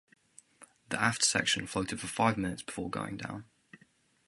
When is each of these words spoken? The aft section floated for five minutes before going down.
The 0.89 0.99
aft 0.99 1.23
section 1.23 1.67
floated 1.67 1.99
for 1.99 2.07
five 2.07 2.35
minutes 2.35 2.63
before 2.63 2.89
going 2.89 3.17
down. 3.17 3.45